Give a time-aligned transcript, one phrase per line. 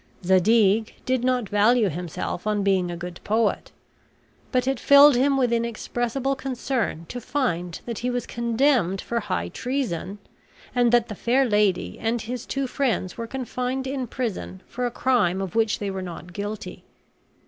[0.25, 3.71] Zadig did not value himself on being a good poet;
[4.51, 9.49] but it filled him with inexpressible concern to find that he was condemned for high
[9.49, 10.17] treason;
[10.73, 14.89] and that the fair lady and his two friends were confined in prison for a
[14.89, 16.83] crime of which they were not guilty.